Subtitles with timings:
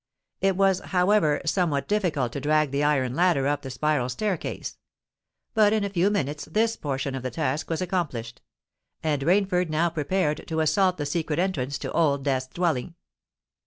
[0.41, 4.79] It was, however, somewhat difficult to drag the iron ladder up the spiral staircase;
[5.53, 8.41] but in a few minutes this portion of the task was accomplished;
[9.03, 12.95] and Rainford now prepared to assault the secret entrance to Old Death's dwelling.